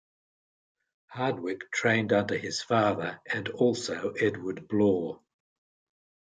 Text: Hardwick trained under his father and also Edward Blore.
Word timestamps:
Hardwick 1.11 1.69
trained 1.71 2.11
under 2.11 2.35
his 2.35 2.59
father 2.59 3.21
and 3.31 3.49
also 3.49 4.13
Edward 4.13 4.67
Blore. 4.67 5.21